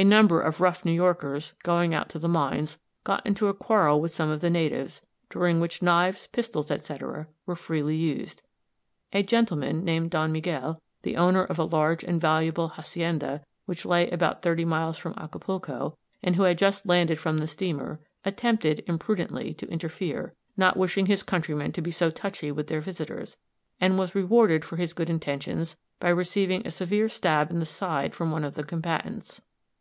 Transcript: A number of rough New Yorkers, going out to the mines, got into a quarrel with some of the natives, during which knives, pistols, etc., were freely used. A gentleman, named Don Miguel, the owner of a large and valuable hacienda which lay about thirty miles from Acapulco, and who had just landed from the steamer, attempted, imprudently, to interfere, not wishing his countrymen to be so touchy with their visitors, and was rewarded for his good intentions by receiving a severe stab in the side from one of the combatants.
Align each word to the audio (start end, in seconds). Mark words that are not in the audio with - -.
A 0.00 0.04
number 0.04 0.40
of 0.40 0.60
rough 0.60 0.84
New 0.84 0.92
Yorkers, 0.92 1.54
going 1.64 1.92
out 1.92 2.08
to 2.10 2.20
the 2.20 2.28
mines, 2.28 2.78
got 3.02 3.26
into 3.26 3.48
a 3.48 3.52
quarrel 3.52 4.00
with 4.00 4.14
some 4.14 4.30
of 4.30 4.40
the 4.40 4.48
natives, 4.48 5.02
during 5.28 5.58
which 5.58 5.82
knives, 5.82 6.28
pistols, 6.28 6.70
etc., 6.70 7.26
were 7.46 7.56
freely 7.56 7.96
used. 7.96 8.42
A 9.12 9.24
gentleman, 9.24 9.84
named 9.84 10.12
Don 10.12 10.30
Miguel, 10.30 10.80
the 11.02 11.16
owner 11.16 11.42
of 11.42 11.58
a 11.58 11.64
large 11.64 12.04
and 12.04 12.20
valuable 12.20 12.68
hacienda 12.68 13.42
which 13.66 13.84
lay 13.84 14.08
about 14.10 14.40
thirty 14.40 14.64
miles 14.64 14.96
from 14.96 15.14
Acapulco, 15.16 15.98
and 16.22 16.36
who 16.36 16.44
had 16.44 16.58
just 16.58 16.86
landed 16.86 17.18
from 17.18 17.38
the 17.38 17.48
steamer, 17.48 17.98
attempted, 18.24 18.84
imprudently, 18.86 19.52
to 19.54 19.66
interfere, 19.68 20.32
not 20.56 20.76
wishing 20.76 21.06
his 21.06 21.24
countrymen 21.24 21.72
to 21.72 21.82
be 21.82 21.90
so 21.90 22.08
touchy 22.08 22.52
with 22.52 22.68
their 22.68 22.80
visitors, 22.80 23.36
and 23.80 23.98
was 23.98 24.14
rewarded 24.14 24.64
for 24.64 24.76
his 24.76 24.92
good 24.92 25.10
intentions 25.10 25.76
by 25.98 26.08
receiving 26.08 26.64
a 26.64 26.70
severe 26.70 27.08
stab 27.08 27.50
in 27.50 27.58
the 27.58 27.66
side 27.66 28.14
from 28.14 28.30
one 28.30 28.44
of 28.44 28.54
the 28.54 28.62
combatants. 28.62 29.40